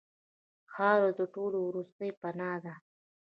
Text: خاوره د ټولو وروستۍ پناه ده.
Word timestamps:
خاوره 0.73 1.11
د 1.19 1.21
ټولو 1.33 1.57
وروستۍ 1.67 2.09
پناه 2.21 2.57
ده. 2.65 2.73